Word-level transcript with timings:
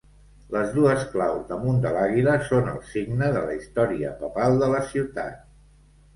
Les 0.53 0.69
dues 0.77 1.03
claus 1.11 1.43
damunt 1.51 1.77
de 1.83 1.91
l'àguila 1.97 2.33
són 2.47 2.73
el 2.73 2.81
signe 2.95 3.29
de 3.37 3.45
la 3.51 3.59
història 3.59 4.17
papal 4.25 4.61
de 4.65 4.73
la 4.75 4.83
ciutat. 4.97 5.39